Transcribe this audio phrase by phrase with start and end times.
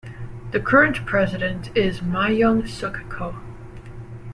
[0.49, 3.35] The current president is Myeung-sook Koh.